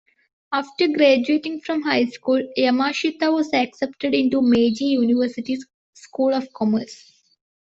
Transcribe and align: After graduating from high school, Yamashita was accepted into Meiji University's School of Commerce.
After 0.51 0.87
graduating 0.87 1.61
from 1.61 1.83
high 1.83 2.05
school, 2.07 2.41
Yamashita 2.57 3.31
was 3.31 3.53
accepted 3.53 4.15
into 4.15 4.41
Meiji 4.41 4.85
University's 4.85 5.67
School 5.93 6.33
of 6.33 6.51
Commerce. 6.53 7.21